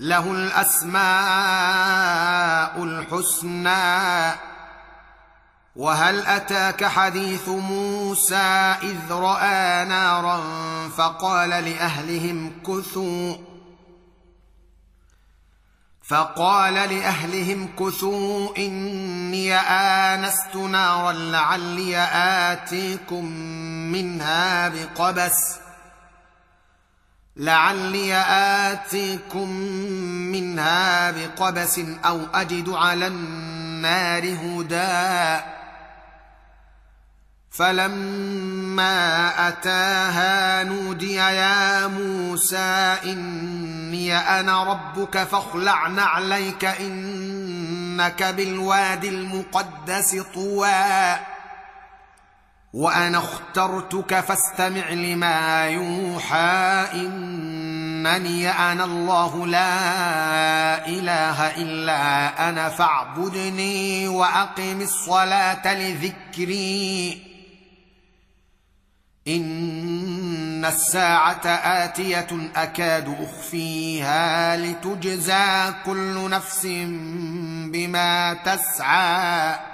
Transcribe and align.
له 0.00 0.32
الأسماء 0.32 1.02
الحسنى. 2.84 4.34
وهل 5.76 6.26
أتاك 6.26 6.84
حديث 6.84 7.48
موسى 7.48 8.76
إذ 8.82 9.12
رأى 9.12 9.84
نارا 9.84 10.40
فقال 10.88 11.50
لأهلهم 11.50 12.52
كثوا. 12.66 13.36
فقال 16.08 16.74
لأهلهم 16.74 17.68
كثوا 17.78 18.56
إني 18.58 19.54
آنست 19.54 20.56
نارا 20.56 21.12
لعلي 21.12 21.96
آتيكم 22.52 23.24
منها 23.92 24.68
بقبس. 24.68 25.63
لعلي 27.36 28.14
آتيكم 28.28 29.50
منها 30.32 31.10
بقبس 31.10 31.80
أو 32.04 32.20
أجد 32.34 32.68
على 32.68 33.06
النار 33.06 34.22
هدى. 34.22 35.42
فلما 37.50 39.28
أتاها 39.48 40.64
نودي 40.64 41.14
يا 41.14 41.86
موسى 41.86 42.96
إني 43.04 44.16
أنا 44.16 44.64
ربك 44.64 45.18
فاخلع 45.18 45.88
نعليك 45.88 46.64
إنك 46.64 48.22
بالوادي 48.22 49.08
المقدس 49.08 50.16
طوى. 50.34 51.33
وأنا 52.74 53.18
اخترتك 53.18 54.20
فاستمع 54.20 54.90
لما 54.90 55.66
يوحى 55.66 56.86
إنني 56.94 58.50
أنا 58.50 58.84
الله 58.84 59.46
لا 59.46 60.88
إله 60.88 61.56
إلا 61.56 62.48
أنا 62.48 62.68
فاعبدني 62.68 64.08
وأقم 64.08 64.80
الصلاة 64.80 65.74
لذكري. 65.74 67.22
إن 69.28 70.64
الساعة 70.64 71.46
آتية 71.46 72.50
أكاد 72.56 73.16
أخفيها 73.20 74.56
لتجزى 74.56 75.72
كل 75.86 76.30
نفس 76.30 76.66
بما 77.72 78.34
تسعى. 78.34 79.73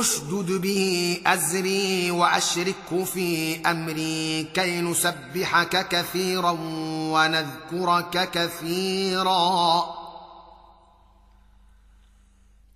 أشدد 0.00 0.50
به 0.52 1.20
أزري 1.26 2.10
وأشركه 2.10 3.04
في 3.04 3.60
أمري 3.70 4.44
كي 4.54 4.80
نسبحك 4.80 5.88
كثيرا 5.88 6.56
ونذكرك 7.14 8.30
كثيرا. 8.30 9.84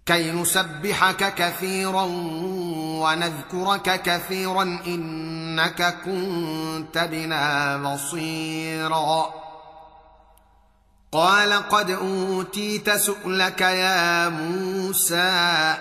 كي 0.07 0.31
نسبحك 0.31 1.34
كثيرا 1.34 2.03
ونذكرك 3.03 4.03
كثيرا 4.03 4.63
إنك 4.87 5.97
كنت 6.04 6.98
بنا 6.98 7.77
بصيرا. 7.77 9.34
قال 11.13 11.53
قد 11.53 11.91
أوتيت 11.91 12.91
سؤلك 12.91 13.60
يا 13.60 14.28
موسى 14.28 15.75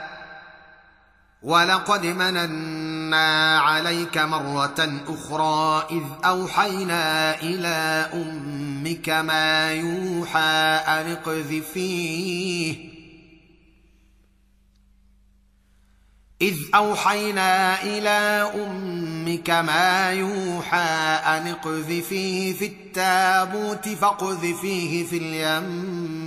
ولقد 1.43 2.05
مننا 2.05 3.59
عليك 3.59 4.17
مرة 4.17 5.01
أخرى 5.07 5.87
إذ 5.91 6.03
أوحينا 6.25 7.35
إلى 7.41 8.09
أمك 8.13 9.09
ما 9.09 9.71
يوحى 9.71 10.79
أن 10.87 11.11
اقذفيه 11.11 12.97
إذ 16.41 16.55
أوحينا 16.75 17.83
إلى 17.83 18.51
أمك 18.55 19.49
ما 19.49 20.11
يوحى 20.11 20.77
أن 21.25 21.47
اقذفيه 21.47 22.53
في 22.53 22.65
التابوت 22.65 23.89
فاقذفيه 23.89 25.03
في 25.05 25.17
اليم. 25.17 26.26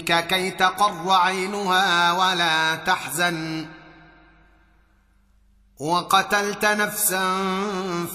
كي 0.00 0.50
تقر 0.50 1.10
عينها 1.10 2.12
ولا 2.12 2.74
تحزن. 2.74 3.66
وقتلت 5.78 6.64
نفسا 6.64 7.36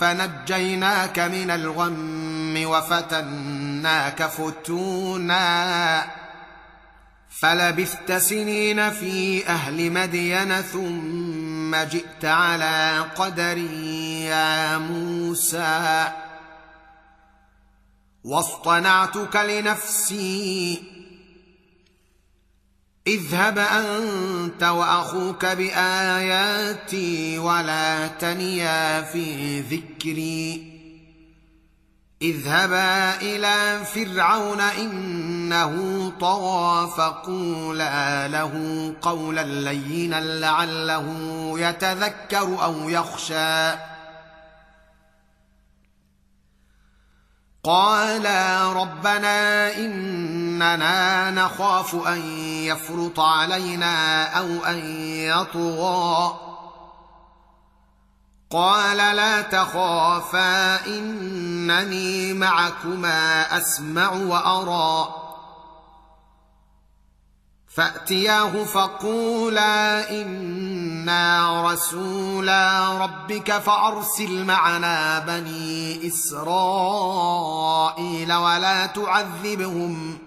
فنجيناك 0.01 1.19
من 1.19 1.51
الغم 1.51 2.63
وفتناك 2.65 4.23
فتونا. 4.23 6.05
فلبثت 7.39 8.11
سنين 8.11 8.89
في 8.89 9.47
أهل 9.47 9.91
مدين 9.91 10.61
ثم 10.61 11.75
جئت 11.75 12.25
على 12.25 13.05
قدري 13.15 14.23
يا 14.25 14.77
موسى. 14.77 16.11
واصطنعتك 18.23 19.35
لنفسي 19.35 20.83
اذهب 23.07 23.57
أنت 23.57 24.63
وأخوك 24.63 25.45
بآياتي 25.45 27.39
ولا 27.39 28.07
تنيا 28.07 29.01
في 29.01 29.59
ذكري. 29.61 30.77
اذهبا 32.21 33.21
إلى 33.21 33.85
فرعون 33.85 34.61
إنه 34.61 35.73
طغى 36.19 36.91
فقولا 36.97 38.27
له 38.27 38.93
قولا 39.01 39.43
لينا 39.43 40.21
لعله 40.21 41.05
يتذكر 41.59 42.63
أو 42.63 42.89
يخشى. 42.89 43.77
قالا 47.63 48.73
ربنا 48.73 49.77
إننا 50.61 51.31
نخاف 51.31 52.07
أن 52.07 52.21
يفرط 52.41 53.19
علينا 53.19 54.23
أو 54.39 54.45
أن 54.65 54.77
يطغى. 55.05 56.39
قال 58.51 58.97
لا 58.97 59.41
تخافا 59.41 60.85
إنني 60.87 62.33
معكما 62.33 63.41
أسمع 63.57 64.09
وأرى. 64.09 65.07
فأتياه 67.75 68.63
فقولا 68.63 70.09
إنا 70.09 71.61
رسولا 71.71 72.89
ربك 72.97 73.51
فأرسل 73.51 74.45
معنا 74.45 75.19
بني 75.19 76.07
إسرائيل 76.07 76.43
ولا 78.33 78.85
تعذبهم. 78.85 80.26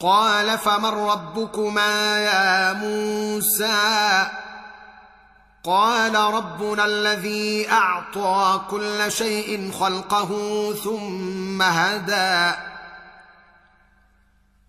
قال 0.00 0.58
فمن 0.58 0.84
ربكما 0.84 2.18
يا 2.18 2.72
موسى؟ 2.72 4.26
قال 5.64 6.14
ربنا 6.14 6.84
الذي 6.84 7.70
أعطى 7.70 8.60
كل 8.70 9.12
شيء 9.12 9.72
خلقه 9.72 10.30
ثم 10.84 11.62
هدى. 11.62 12.56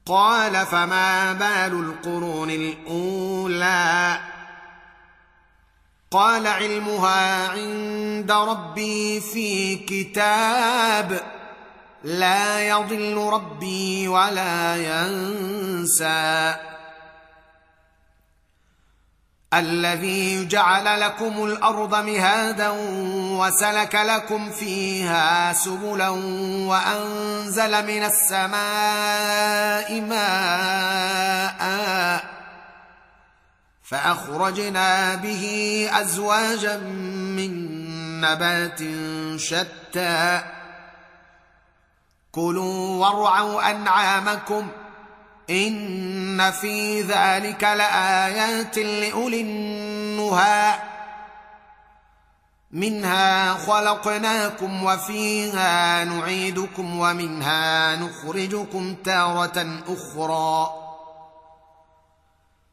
قال 0.06 0.66
فما 0.66 1.34
بال 1.34 1.74
القرون 1.80 2.50
الأولى؟ 2.50 4.20
قال 6.12 6.48
علمها 6.48 7.50
عند 7.50 8.32
ربي 8.32 9.20
في 9.20 9.76
كتاب. 9.76 11.37
لا 12.08 12.68
يضل 12.68 13.30
ربي 13.34 14.08
ولا 14.08 14.76
ينسى. 14.76 16.56
الذي 19.54 20.48
جعل 20.48 21.00
لكم 21.00 21.46
الأرض 21.46 21.96
مهادا 21.96 22.70
وسلك 23.40 23.96
لكم 23.96 24.52
فيها 24.52 25.54
سبلا 25.54 26.10
وأنزل 26.70 27.86
من 27.88 28.04
السماء 28.04 30.02
ماء 30.02 31.62
فأخرجنا 33.84 35.16
به 35.16 35.44
أزواجا 35.94 36.78
من 36.78 37.52
نبات 38.22 38.80
شتى. 39.40 40.57
كلوا 42.38 43.06
وارعوا 43.06 43.72
أنعامكم 43.72 44.68
إن 45.50 46.52
في 46.52 47.02
ذلك 47.02 47.64
لآيات 47.64 48.78
لأولي 48.78 49.42
النهى 49.42 50.74
منها 52.72 53.54
خلقناكم 53.54 54.84
وفيها 54.84 56.04
نعيدكم 56.04 57.00
ومنها 57.00 57.96
نخرجكم 57.96 58.96
تارة 58.96 59.82
أخرى 59.88 60.70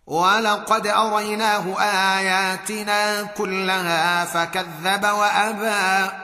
ولقد 0.07 0.87
أريناه 0.87 1.81
آياتنا 1.81 3.23
كلها 3.23 4.25
فكذب 4.25 5.05
وأبى 5.05 6.24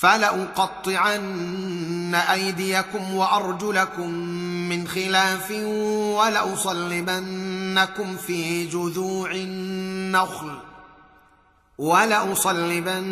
فلأقطعن 0.00 2.14
أيديكم 2.14 3.14
وأرجلكم 3.14 4.10
من 4.68 4.88
خلاف 4.88 5.50
ولأصلبنكم 6.16 8.16
في 8.16 8.66
جذوع 8.66 9.30
النخل 9.30 10.58
ولأصلبنكم 11.78 13.02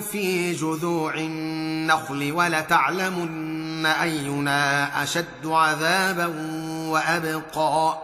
في 0.00 0.52
جذوع 0.52 1.14
النخل 1.14 2.32
ولتعلمن 2.32 3.86
أينا 3.86 5.02
أشد 5.02 5.46
عذابا 5.46 6.26
وأبقى. 6.88 8.03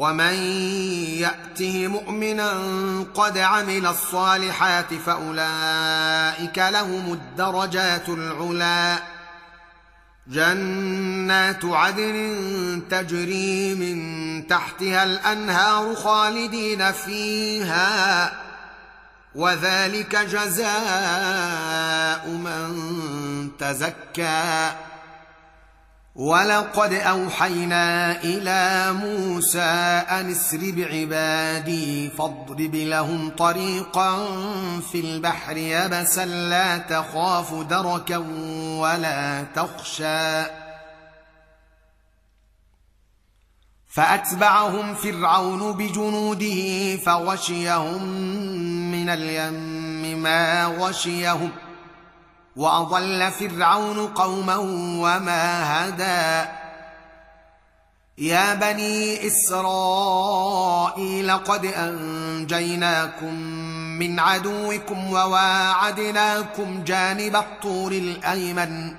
ومن 0.00 0.34
ياته 1.20 1.86
مؤمنا 1.86 2.52
قد 3.14 3.38
عمل 3.38 3.86
الصالحات 3.86 4.94
فاولئك 4.94 6.58
لهم 6.58 7.12
الدرجات 7.12 8.08
العلي 8.08 8.98
جنات 10.26 11.64
عدن 11.64 12.82
تجري 12.90 13.74
من 13.74 14.46
تحتها 14.46 15.04
الانهار 15.04 15.94
خالدين 15.94 16.92
فيها. 16.92 18.32
وذلك 19.34 20.16
جزاء 20.16 20.68
من 22.28 22.76
تزكى. 23.58 24.72
ولقد 26.20 26.92
أوحينا 26.92 28.16
إلى 28.22 28.92
موسى 28.92 29.60
أن 30.10 30.30
اسر 30.30 30.58
بعبادي 30.76 32.10
فاضرب 32.10 32.74
لهم 32.74 33.30
طريقا 33.30 34.26
في 34.80 35.00
البحر 35.00 35.56
يبسا 35.56 36.24
لا 36.26 36.78
تخاف 36.78 37.54
دركا 37.54 38.16
ولا 38.78 39.44
تخشى. 39.54 40.42
فأتبعهم 43.88 44.94
فرعون 44.94 45.72
بجنوده 45.72 46.96
فغشيهم 46.96 48.02
من 48.92 49.08
اليم 49.08 50.22
ما 50.22 50.64
غشيهم 50.66 51.50
واضل 52.56 53.30
فرعون 53.30 54.06
قوما 54.06 54.56
وما 55.00 55.62
هدى 55.88 56.48
يا 58.18 58.54
بني 58.54 59.26
اسرائيل 59.26 61.30
قد 61.30 61.64
انجيناكم 61.64 63.34
من 63.98 64.20
عدوكم 64.20 65.12
وواعدناكم 65.12 66.84
جانب 66.84 67.36
الطور 67.36 67.92
الايمن 67.92 68.94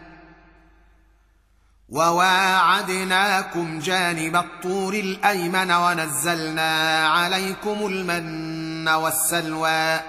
وواعدناكم 1.89 3.79
جانب 3.79 4.35
الطور 4.35 4.93
الايمن 4.93 5.71
ونزلنا 5.71 7.07
عليكم 7.07 7.85
المن 7.85 8.87
والسلوى 8.89 9.99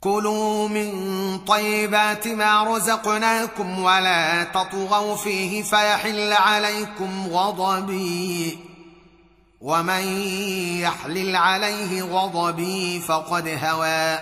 كلوا 0.00 0.68
من 0.68 0.90
طيبات 1.38 2.28
ما 2.28 2.76
رزقناكم 2.76 3.82
ولا 3.82 4.44
تطغوا 4.44 5.16
فيه 5.16 5.62
فيحل 5.62 6.32
عليكم 6.32 7.26
غضبي. 7.32 8.58
ومن 9.60 10.02
يحلل 10.80 11.36
عليه 11.36 12.02
غضبي 12.02 13.00
فقد 13.00 13.58
هوى. 13.64 14.18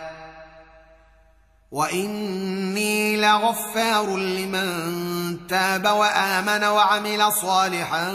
وإني 1.70 3.16
لغفار 3.16 4.16
لمن 4.16 5.46
تاب 5.46 5.86
وآمن 5.86 6.64
وعمل 6.64 7.32
صالحا 7.32 8.12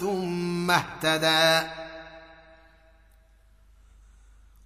ثم 0.00 0.70
اهتدى. 0.70 1.79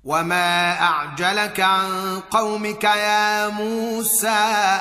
وما 0.05 0.81
اعجلك 0.81 1.61
عن 1.61 2.21
قومك 2.31 2.85
يا 2.85 3.49
موسى 3.49 4.81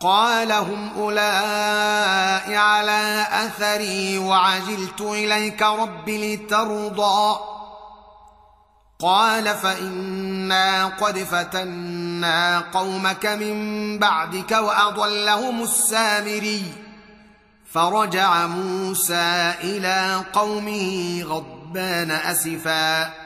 قال 0.00 0.52
هم 0.52 0.90
اولئك 0.96 2.56
على 2.56 3.26
اثري 3.32 4.18
وعجلت 4.18 5.00
اليك 5.00 5.62
رب 5.62 6.08
لترضى 6.08 7.38
قال 9.00 9.54
فانا 9.54 10.86
قد 10.86 11.18
فتنا 11.18 12.60
قومك 12.60 13.26
من 13.26 13.98
بعدك 13.98 14.50
واضلهم 14.52 15.62
السامري 15.62 16.62
فرجع 17.72 18.46
موسى 18.46 19.54
إلى 19.60 20.24
قومه 20.32 21.22
غضبان 21.22 22.10
اسفا 22.10 23.25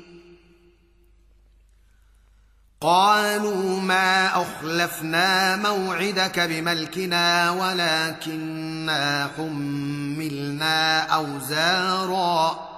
قالوا 2.81 3.79
ما 3.79 4.41
أخلفنا 4.41 5.55
موعدك 5.55 6.39
بملكنا 6.39 7.51
ولكنا 7.51 9.29
حملنا 9.37 10.99
أوزارا. 11.01 12.71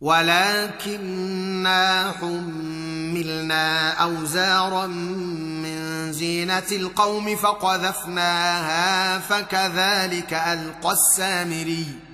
ولكنا 0.00 1.32
حملنا 2.20 3.92
أوزارا 3.92 4.86
من 4.86 6.12
زينة 6.12 6.68
القوم 6.72 7.36
فقذفناها 7.36 9.18
فكذلك 9.18 10.32
ألقى 10.32 10.92
السامري. 10.92 12.13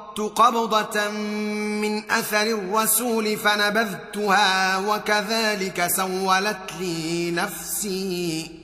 قبضة 0.19 1.09
من 1.81 2.11
أثر 2.11 2.41
الرسول 2.41 3.37
فنبذتها 3.37 4.77
وكذلك 4.77 5.87
سولت 5.87 6.71
لي 6.79 7.31
نفسي. 7.31 8.61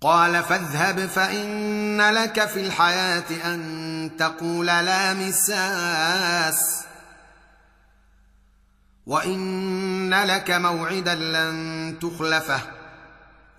قال 0.00 0.42
فاذهب 0.42 1.06
فإن 1.06 2.00
لك 2.10 2.46
في 2.46 2.60
الحياة 2.60 3.54
أن 3.54 4.10
تقول 4.18 4.66
لا 4.66 5.14
مساس. 5.14 6.84
وإن 9.06 10.14
لك 10.14 10.50
موعدا 10.50 11.14
لن 11.14 11.98
تخلفه. 12.00 12.81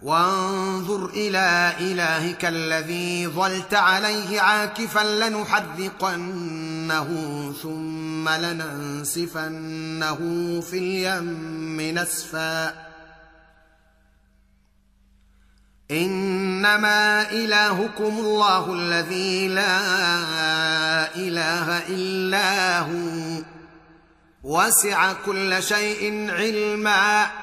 وانظر 0.04 1.06
إلى 1.06 1.74
إلهك 1.80 2.46
الذي 2.46 3.28
ظلت 3.28 3.74
عليه 3.74 4.42
عاكفا 4.42 5.00
لنحرقنه 5.00 7.08
ثم 7.64 8.30
لننسفنه 8.30 10.18
في 10.62 10.78
اليم 10.78 11.82
نسفا. 12.00 12.74
إنما 15.92 17.32
إلهكم 17.32 18.20
الله 18.20 18.74
الذي 18.74 19.48
لا 19.48 19.80
إله 21.16 21.88
إلا 21.88 22.80
هو. 22.80 23.44
وسع 24.44 25.14
كل 25.14 25.64
شيء 25.64 26.32
علما. 26.32 27.43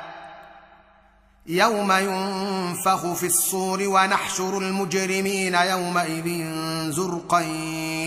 يوم 1.51 1.91
ينفخ 1.91 3.13
في 3.13 3.25
الصور 3.25 3.87
ونحشر 3.87 4.57
المجرمين 4.57 5.55
يومئذ 5.55 6.51
زرقا 6.91 7.39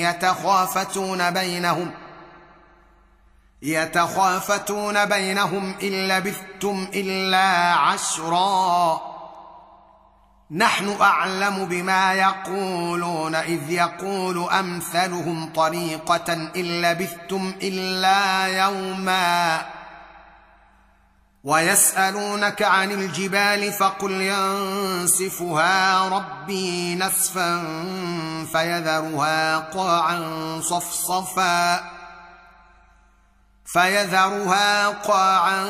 يتخافتون 0.01 1.31
بينهم 1.31 1.91
يتخافتون 3.63 5.05
بينهم 5.05 5.75
إن 5.83 6.09
لبثتم 6.09 6.89
إلا 6.95 7.75
عشرا. 7.75 9.01
نحن 10.51 10.97
أعلم 11.01 11.65
بما 11.65 12.15
يقولون 12.15 13.35
إذ 13.35 13.71
يقول 13.71 14.51
أمثلهم 14.51 15.53
طريقة 15.53 16.33
إن 16.33 16.83
لبثتم 16.83 17.55
إلا 17.63 18.47
يوما. 18.47 19.67
ويسألونك 21.45 22.63
عن 22.63 22.91
الجبال 22.91 23.73
فقل 23.73 24.11
ينسفها 24.11 26.09
ربي 26.09 26.95
نسفا 26.95 27.63
فيذرها 28.53 29.59
قاعا 29.59 30.61
صفصفا 30.63 31.85
فيذرها 33.67 34.89
قاعا 34.89 35.65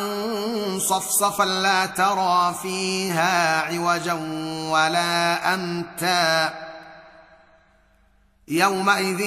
صفصفا 0.78 1.44
لا 1.44 1.86
ترى 1.86 2.54
فيها 2.62 3.60
عوجا 3.60 4.12
ولا 4.70 5.54
أمتا 5.54 6.54
يومئذ 8.48 9.20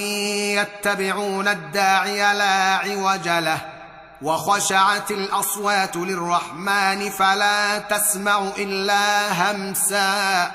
يتبعون 0.57 1.47
الداعي 1.47 2.33
لا 2.33 2.75
عوج 2.75 3.27
له 3.27 3.76
وخشعت 4.21 5.11
الأصوات 5.11 5.95
للرحمن 5.95 7.09
فلا 7.09 7.77
تسمع 7.77 8.39
إلا 8.57 9.31
همسا. 9.31 10.51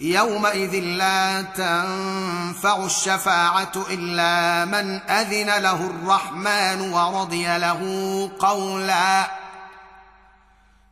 يومئذ 0.00 0.74
لا 0.74 1.42
تنفع 1.42 2.76
الشفاعة 2.84 3.72
إلا 3.90 4.64
من 4.64 5.00
أذن 5.10 5.62
له 5.62 5.80
الرحمن 5.86 6.92
ورضي 6.92 7.58
له 7.58 7.80
قولا. 8.38 9.30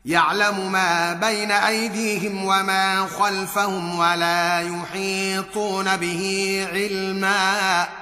يعلم 0.05 0.73
ما 0.73 1.13
بين 1.13 1.51
أيديهم 1.51 2.45
وما 2.45 3.07
خلفهم 3.19 3.99
ولا 3.99 4.61
يحيطون 4.61 5.97
به 5.97 6.67
علما. 6.73 8.02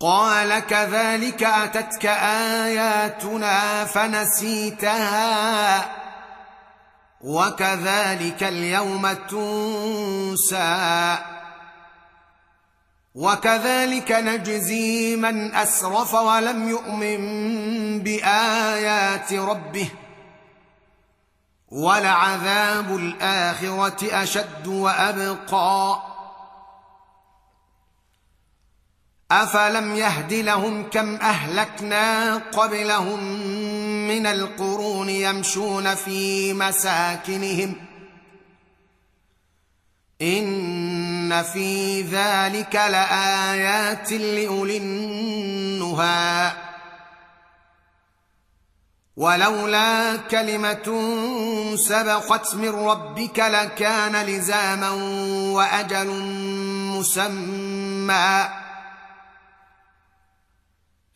قال 0.00 0.58
كذلك 0.58 1.44
أتتك 1.44 2.06
آياتنا 2.66 3.84
فنسيتها 3.84 5.90
وكذلك 7.20 8.42
اليوم 8.42 9.12
تنسى 9.12 11.16
وكذلك 13.14 14.12
نجزي 14.12 15.16
من 15.16 15.54
أسرف 15.54 16.14
ولم 16.14 16.68
يؤمن 16.68 17.22
بآيات 18.02 19.32
ربه 19.32 19.88
ولعذاب 21.68 22.96
الآخرة 22.96 24.22
أشد 24.22 24.66
وأبقى 24.66 26.02
أفلم 29.30 29.96
يهد 29.96 30.32
لهم 30.32 30.90
كم 30.90 31.14
أهلكنا 31.16 32.36
قبلهم 32.36 33.24
من 34.08 34.26
القرون 34.26 35.08
يمشون 35.08 35.94
في 35.94 36.52
مساكنهم 36.52 37.74
إن 40.22 41.42
في 41.42 42.02
ذلك 42.02 42.74
لآيات 42.74 44.12
لأولي 44.12 44.76
النهى 44.76 46.52
ولولا 49.16 50.16
كلمة 50.16 51.02
سبقت 51.76 52.54
من 52.54 52.68
ربك 52.68 53.38
لكان 53.38 54.26
لزاما 54.26 54.90
وأجل 55.52 56.08
مسمى 56.96 58.48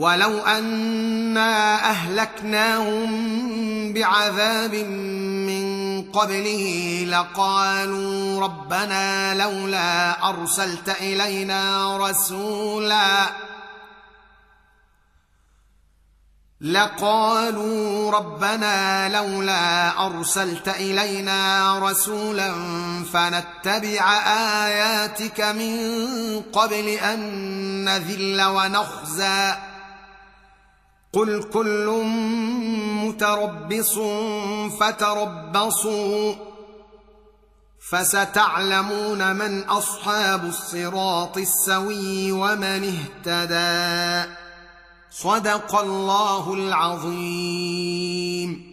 ولو 0.00 0.38
انا 0.38 1.74
اهلكناهم 1.90 3.12
بعذاب 3.92 4.74
من 4.74 6.02
قبله 6.12 7.04
لقالوا 7.08 8.40
ربنا 8.40 9.34
لولا 9.34 10.28
ارسلت 10.28 10.88
الينا 10.88 11.96
رسولا 11.96 13.26
لقالوا 16.60 18.10
ربنا 18.10 19.08
لولا 19.08 20.06
ارسلت 20.06 20.68
الينا 20.68 21.78
رسولا 21.78 22.54
فنتبع 23.12 24.12
اياتك 24.66 25.40
من 25.40 25.76
قبل 26.52 26.88
ان 26.88 27.20
نذل 27.84 28.42
ونخزي 28.42 29.69
قل 31.12 31.42
كل 31.42 32.04
متربص 33.04 33.98
فتربصوا 34.80 36.34
فستعلمون 37.90 39.36
من 39.36 39.62
أصحاب 39.62 40.44
الصراط 40.44 41.38
السوي 41.38 42.32
ومن 42.32 42.98
اهتدى. 43.26 44.30
صدق 45.10 45.80
الله 45.80 46.54
العظيم. 46.54 48.69